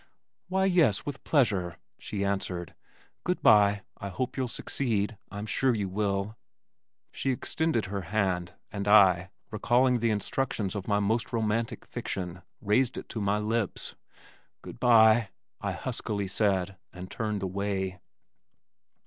[0.47, 2.73] "Why, yes, with pleasure," she answered.
[3.23, 5.15] "Good bye, I hope you'll succeed.
[5.29, 6.37] I'm sure you will."
[7.11, 12.97] She extended her hand and I, recalling the instructions of my most romantic fiction, raised
[12.97, 13.93] it to my lips.
[14.63, 15.29] "Good bye!"
[15.61, 17.99] I huskily said, and turned away.